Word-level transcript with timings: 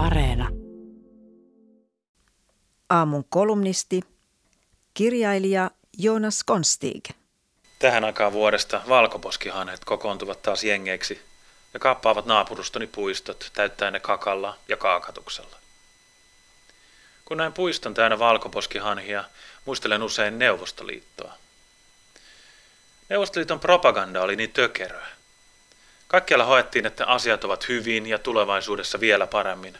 Areena. 0.00 0.48
Aamun 2.90 3.24
kolumnisti, 3.28 4.00
kirjailija 4.94 5.70
Jonas 5.98 6.44
Konstig. 6.44 7.04
Tähän 7.78 8.04
aikaan 8.04 8.32
vuodesta 8.32 8.80
valkoposkihanet 8.88 9.84
kokoontuvat 9.84 10.42
taas 10.42 10.64
jengeiksi 10.64 11.20
ja 11.74 11.80
kappaavat 11.80 12.26
naapurustoni 12.26 12.86
puistot 12.86 13.50
täyttäen 13.54 13.92
ne 13.92 14.00
kakalla 14.00 14.56
ja 14.68 14.76
kaakatuksella. 14.76 15.56
Kun 17.24 17.36
näin 17.36 17.52
puiston 17.52 17.94
täynnä 17.94 18.18
valkoposkihanhia, 18.18 19.24
muistelen 19.64 20.02
usein 20.02 20.38
Neuvostoliittoa. 20.38 21.32
Neuvostoliiton 23.08 23.60
propaganda 23.60 24.22
oli 24.22 24.36
niin 24.36 24.52
tökeröä. 24.52 25.06
Kaikkialla 26.08 26.44
hoettiin, 26.44 26.86
että 26.86 27.06
asiat 27.06 27.44
ovat 27.44 27.68
hyvin 27.68 28.06
ja 28.06 28.18
tulevaisuudessa 28.18 29.00
vielä 29.00 29.26
paremmin. 29.26 29.78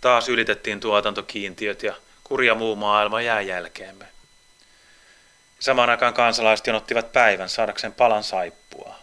Taas 0.00 0.28
ylitettiin 0.28 0.80
tuotantokiintiöt 0.80 1.82
ja 1.82 1.94
kurja 2.24 2.54
muu 2.54 2.76
maailma 2.76 3.22
jää 3.22 3.40
jälkeemme. 3.40 4.06
Samaan 5.58 5.90
aikaan 5.90 6.14
kansalaiset 6.14 6.66
jonottivat 6.66 7.12
päivän 7.12 7.48
saadakseen 7.48 7.92
palan 7.92 8.24
saippua. 8.24 8.98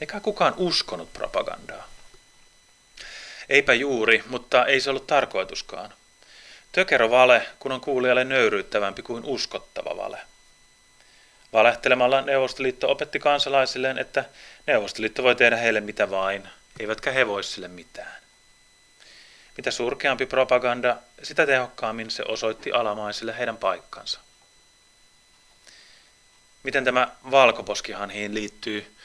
Eikä 0.00 0.20
kukaan 0.20 0.54
uskonut 0.56 1.12
propagandaa. 1.12 1.88
Eipä 3.48 3.74
juuri, 3.74 4.24
mutta 4.28 4.66
ei 4.66 4.80
se 4.80 4.90
ollut 4.90 5.06
tarkoituskaan. 5.06 5.92
Tökerö 6.72 7.10
vale, 7.10 7.46
kun 7.58 7.72
on 7.72 7.80
kuulijalle 7.80 8.24
nöyryyttävämpi 8.24 9.02
kuin 9.02 9.24
uskottava 9.24 9.96
vale. 9.96 10.18
Valehtelemalla 11.52 12.20
Neuvostoliitto 12.20 12.90
opetti 12.90 13.18
kansalaisilleen, 13.18 13.98
että 13.98 14.24
Neuvostoliitto 14.66 15.22
voi 15.22 15.34
tehdä 15.34 15.56
heille 15.56 15.80
mitä 15.80 16.10
vain, 16.10 16.48
eivätkä 16.80 17.12
he 17.12 17.26
voi 17.26 17.44
sille 17.44 17.68
mitään. 17.68 18.25
Mitä 19.56 19.70
surkeampi 19.70 20.26
propaganda, 20.26 20.96
sitä 21.22 21.46
tehokkaammin 21.46 22.10
se 22.10 22.22
osoitti 22.28 22.72
alamaisille 22.72 23.38
heidän 23.38 23.56
paikkansa. 23.56 24.20
Miten 26.62 26.84
tämä 26.84 27.08
valkoposkihanhiin 27.30 28.34
liittyy, 28.34 28.96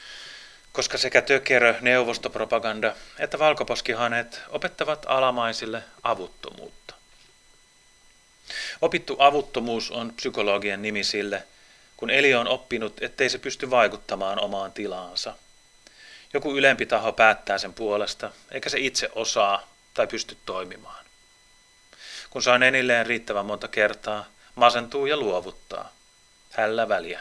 koska 0.72 0.98
sekä 0.98 1.22
tökerö, 1.22 1.74
neuvostopropaganda 1.80 2.94
että 3.18 3.38
valkoposkihanet 3.38 4.40
opettavat 4.48 5.06
alamaisille 5.08 5.82
avuttomuutta. 6.02 6.94
Opittu 8.80 9.16
avuttomuus 9.18 9.90
on 9.90 10.12
psykologian 10.12 10.82
nimi 10.82 11.04
sille, 11.04 11.42
kun 11.96 12.10
eli 12.10 12.34
on 12.34 12.48
oppinut, 12.48 13.02
ettei 13.02 13.30
se 13.30 13.38
pysty 13.38 13.70
vaikuttamaan 13.70 14.40
omaan 14.40 14.72
tilaansa. 14.72 15.34
Joku 16.34 16.56
ylempi 16.56 16.86
taho 16.86 17.12
päättää 17.12 17.58
sen 17.58 17.74
puolesta, 17.74 18.30
eikä 18.50 18.68
se 18.68 18.78
itse 18.78 19.08
osaa 19.14 19.71
tai 19.94 20.06
pysty 20.06 20.38
toimimaan. 20.46 21.04
Kun 22.30 22.42
saa 22.42 22.56
enilleen 22.56 23.06
riittävän 23.06 23.46
monta 23.46 23.68
kertaa, 23.68 24.24
masentuu 24.54 25.06
ja 25.06 25.16
luovuttaa. 25.16 25.92
Hällä 26.50 26.88
väliä. 26.88 27.20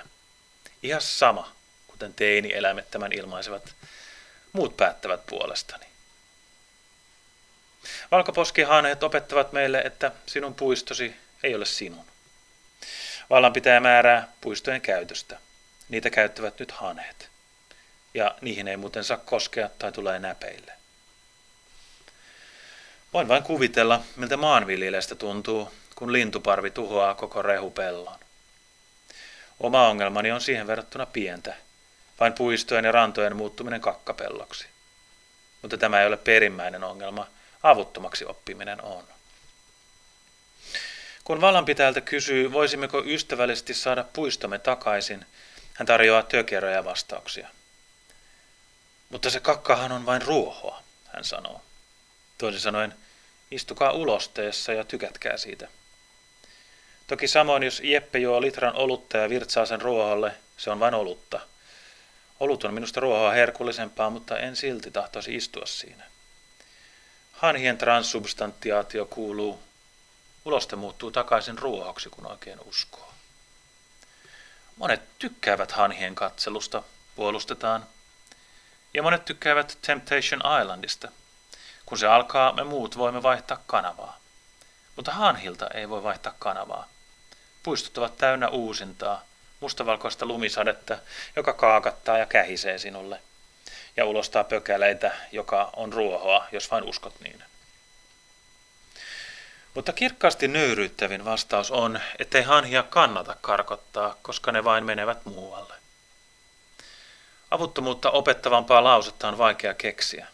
Ihan 0.83 1.02
sama, 1.02 1.55
kuten 1.88 2.14
teini-eläimet 2.14 2.92
tämän 2.92 3.11
ilmaisevat. 3.11 3.75
Muut 4.53 4.77
päättävät 4.77 5.25
puolestani. 5.25 5.86
Valkoposkihaneet 8.11 9.03
opettavat 9.03 9.53
meille, 9.53 9.81
että 9.81 10.11
sinun 10.25 10.55
puistosi 10.55 11.16
ei 11.44 11.55
ole 11.55 11.66
sinun. 11.66 12.05
Vallan 13.30 13.53
pitää 13.53 13.80
määrää 13.80 14.27
puistojen 14.42 14.81
käytöstä. 14.81 15.39
Niitä 15.89 16.09
käyttävät 16.09 16.59
nyt 16.59 16.72
haneet. 16.72 17.30
Ja 18.14 18.36
niihin 18.42 18.67
ei 18.67 18.77
muuten 18.77 19.03
saa 19.03 19.17
koskea 19.17 19.69
tai 19.80 19.92
tulee 19.92 20.19
näpeille. 20.19 20.81
Voin 23.14 23.28
vain 23.28 23.44
kuvitella, 23.44 24.02
miltä 24.16 24.38
maanviljelijästä 24.38 25.16
tuntuu, 25.16 25.72
kun 25.95 26.14
lintuparvi 26.14 26.72
tuhoaa 26.72 27.16
koko 27.16 27.42
rehupellon. 27.42 28.20
Oma 29.59 29.88
ongelmani 29.88 30.32
on 30.32 30.42
siihen 30.42 30.67
verrattuna 30.67 31.05
pientä, 31.05 31.55
vain 32.20 32.33
puistojen 32.33 32.86
ja 32.86 32.92
rantojen 32.92 33.36
muuttuminen 33.36 33.82
kakkapelloksi. 33.82 34.67
Mutta 35.61 35.77
tämä 35.77 36.02
ei 36.02 36.08
ole 36.08 36.17
perimmäinen 36.17 36.83
ongelma, 36.83 37.27
avuttomaksi 37.64 38.26
oppiminen 38.26 38.83
on. 38.83 39.04
Kun 41.23 41.42
vallanpitäjältä 41.42 42.02
kysyy, 42.02 42.52
voisimmeko 42.52 43.04
ystävällisesti 43.05 43.73
saada 43.73 44.04
puistomme 44.14 44.60
takaisin, 44.60 45.26
hän 45.73 45.86
tarjoaa 45.86 46.23
tökeröjä 46.23 46.86
vastauksia. 46.86 47.48
Mutta 49.10 49.30
se 49.30 49.39
kakkahan 49.39 49.92
on 49.92 50.05
vain 50.05 50.22
ruohoa, 50.22 50.83
hän 51.08 51.23
sanoo. 51.23 51.61
Toisin 52.42 52.62
sanoen, 52.62 52.94
istukaa 53.52 53.92
ulosteessa 53.92 54.74
ja 54.74 54.84
tykätkää 54.84 55.38
siitä. 55.38 55.68
Toki 57.08 57.28
samoin, 57.28 57.64
jos 57.64 57.82
Jeppe 57.84 58.20
juo 58.20 58.42
litran 58.42 58.76
olutta 58.76 59.18
ja 59.18 59.30
virtsaa 59.30 59.66
sen 59.66 59.82
ruoholle, 59.82 60.32
se 60.58 60.70
on 60.70 60.80
vain 60.80 60.94
olutta. 60.94 61.40
Olut 62.40 62.64
on 62.64 62.74
minusta 62.74 63.00
ruohoa 63.00 63.32
herkullisempaa, 63.32 64.10
mutta 64.10 64.38
en 64.38 64.56
silti 64.56 64.92
tahtoisi 64.92 65.36
istua 65.36 65.66
siinä. 65.66 66.04
Hanhien 67.32 67.78
transsubstantiaatio 67.78 69.06
kuuluu 69.06 69.60
Uloste 70.46 70.76
muuttuu 70.76 71.12
takaisin 71.12 71.58
ruohoksi, 71.58 72.10
kun 72.10 72.28
oikein 72.28 72.60
uskoo. 72.66 73.14
Monet 74.76 75.02
tykkäävät 75.20 75.72
hanhien 75.72 76.16
katselusta, 76.16 76.84
puolustetaan. 77.16 77.86
Ja 78.94 79.04
monet 79.04 79.26
tykkäävät 79.26 79.78
Temptation 79.82 80.42
Islandista. 80.62 81.12
Kun 81.92 81.98
se 81.98 82.08
alkaa, 82.08 82.54
me 82.54 82.64
muut 82.64 82.98
voimme 82.98 83.24
vaihtaa 83.24 83.64
kanavaa. 83.68 84.20
Mutta 84.96 85.12
hanhilta 85.12 85.68
ei 85.68 85.90
voi 85.90 86.04
vaihtaa 86.04 86.34
kanavaa. 86.40 86.88
Puistot 87.64 87.98
ovat 87.98 88.18
täynnä 88.18 88.50
uusintaa, 88.50 89.24
mustavalkoista 89.60 90.26
lumisadetta, 90.26 90.98
joka 91.36 91.54
kaakattaa 91.54 92.18
ja 92.18 92.26
kähisee 92.26 92.78
sinulle. 92.78 93.22
Ja 93.98 94.06
ulostaa 94.06 94.44
pökäleitä, 94.44 95.12
joka 95.32 95.70
on 95.76 95.94
ruohoa, 95.94 96.46
jos 96.52 96.72
vain 96.72 96.84
uskot 96.84 97.20
niin. 97.20 97.44
Mutta 99.73 99.94
kirkkaasti 99.94 100.48
nöyryyttävin 100.48 101.26
vastaus 101.26 101.72
on, 101.72 102.00
ettei 102.20 102.42
hanhia 102.42 102.84
kannata 102.84 103.36
karkottaa, 103.42 104.16
koska 104.22 104.52
ne 104.52 104.64
vain 104.64 104.86
menevät 104.86 105.26
muualle. 105.26 105.73
Avuttomuutta 107.52 108.12
opettavampaa 108.12 108.84
lausetta 108.84 109.28
on 109.28 109.38
vaikea 109.38 109.73
keksiä. 109.73 110.28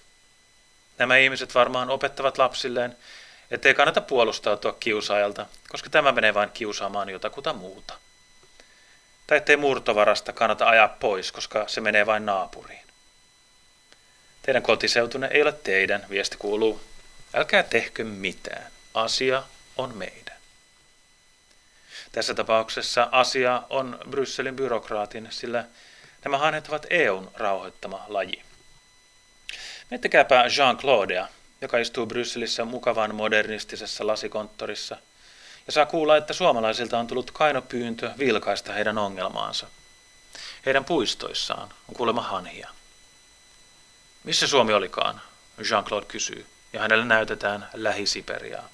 Nämä 0.97 1.17
ihmiset 1.17 1.55
varmaan 1.55 1.89
opettavat 1.89 2.37
lapsilleen, 2.37 2.97
ettei 3.51 3.73
kannata 3.73 4.01
puolustautua 4.01 4.73
kiusaajalta, 4.79 5.45
koska 5.69 5.89
tämä 5.89 6.11
menee 6.11 6.33
vain 6.33 6.49
kiusaamaan 6.49 7.09
jotakuta 7.09 7.53
muuta. 7.53 7.93
Tai 9.27 9.37
ettei 9.37 9.57
murtovarasta 9.57 10.33
kannata 10.33 10.69
ajaa 10.69 10.87
pois, 10.87 11.31
koska 11.31 11.67
se 11.67 11.81
menee 11.81 12.05
vain 12.05 12.25
naapuriin. 12.25 12.87
Teidän 14.41 14.63
kotiseutunne 14.63 15.27
ei 15.31 15.41
ole 15.41 15.51
teidän, 15.51 16.05
viesti 16.09 16.37
kuuluu. 16.37 16.81
Älkää 17.33 17.63
tehkö 17.63 18.03
mitään 18.03 18.71
asia 18.93 19.43
on 19.77 19.97
meidän. 19.97 20.37
Tässä 22.11 22.33
tapauksessa 22.33 23.09
asia 23.11 23.63
on 23.69 23.99
Brysselin 24.09 24.55
byrokraatin, 24.55 25.27
sillä 25.29 25.65
nämä 26.23 26.37
hanet 26.37 26.67
ovat 26.67 26.85
EUn 26.89 27.31
rauhoittama 27.33 28.05
laji. 28.07 28.46
Miettikääpä 29.89 30.43
Jean-Claudea, 30.43 31.27
joka 31.61 31.77
istuu 31.77 32.05
Brysselissä 32.05 32.65
mukavan 32.65 33.15
modernistisessa 33.15 34.07
lasikonttorissa 34.07 34.97
ja 35.67 35.73
saa 35.73 35.85
kuulla, 35.85 36.17
että 36.17 36.33
suomalaisilta 36.33 36.99
on 36.99 37.07
tullut 37.07 37.31
kainopyyntö 37.31 38.11
vilkaista 38.17 38.73
heidän 38.73 38.97
ongelmaansa. 38.97 39.67
Heidän 40.65 40.85
puistoissaan 40.85 41.69
on 41.89 41.95
kuulemma 41.95 42.21
hanhia. 42.21 42.69
Missä 44.23 44.47
Suomi 44.47 44.73
olikaan? 44.73 45.21
Jean-Claude 45.59 46.05
kysyy, 46.05 46.45
ja 46.73 46.79
hänelle 46.79 47.05
näytetään 47.05 47.69
Lähi-Siperiaa. 47.73 48.69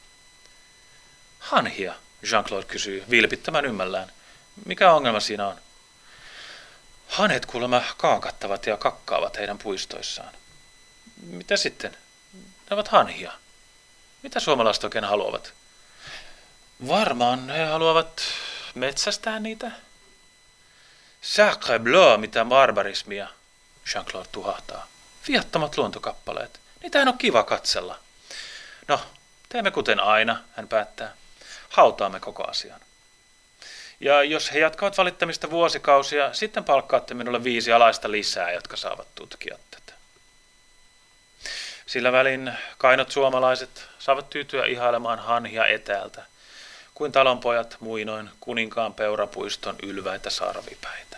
Hanhia, 1.39 1.93
Jean-Claude 2.23 2.65
kysyy 2.65 3.03
vilpittömän 3.09 3.65
ymmällään. 3.65 4.11
Mikä 4.65 4.93
ongelma 4.93 5.19
siinä 5.19 5.47
on? 5.47 5.57
Hanet 7.07 7.45
kuulemma 7.45 7.81
kaakattavat 7.97 8.65
ja 8.65 8.77
kakkaavat 8.77 9.37
heidän 9.37 9.57
puistoissaan. 9.57 10.33
Mitä 11.25 11.57
sitten? 11.57 11.97
Ne 12.69 12.73
ovat 12.73 12.87
hanhia. 12.87 13.31
Mitä 14.23 14.39
suomalaiset 14.39 14.83
oikein 14.83 15.03
haluavat? 15.03 15.53
Varmaan 16.87 17.49
he 17.49 17.65
haluavat 17.65 18.21
metsästää 18.75 19.39
niitä. 19.39 19.71
Sacre 21.21 21.79
bleu, 21.79 22.17
mitä 22.17 22.45
barbarismia, 22.45 23.27
Jean-Claude 23.93 24.27
tuhahtaa. 24.31 24.87
Viattomat 25.27 25.77
luontokappaleet. 25.77 26.59
Niitähän 26.81 27.07
on 27.07 27.17
kiva 27.17 27.43
katsella. 27.43 27.99
No, 28.87 29.01
teemme 29.49 29.71
kuten 29.71 29.99
aina, 29.99 30.43
hän 30.55 30.67
päättää 30.67 31.13
hautaamme 31.73 32.19
koko 32.19 32.43
asian. 32.43 32.81
Ja 33.99 34.23
jos 34.23 34.53
he 34.53 34.59
jatkavat 34.59 34.97
valittamista 34.97 35.49
vuosikausia, 35.49 36.33
sitten 36.33 36.63
palkkaatte 36.63 37.13
minulle 37.13 37.43
viisi 37.43 37.71
alaista 37.71 38.11
lisää, 38.11 38.51
jotka 38.51 38.77
saavat 38.77 39.07
tutkia 39.15 39.57
tätä. 39.71 39.82
Sillä 41.93 42.11
välin 42.11 42.53
kainot 42.77 43.11
suomalaiset 43.11 43.89
saavat 43.99 44.29
tyytyä 44.29 44.65
ihailemaan 44.65 45.19
hanhia 45.19 45.65
etäältä, 45.65 46.25
kuin 46.93 47.11
talonpojat 47.11 47.77
muinoin 47.79 48.29
kuninkaan 48.39 48.93
peurapuiston 48.93 49.75
ylväitä 49.83 50.29
sarvipäitä. 50.29 51.17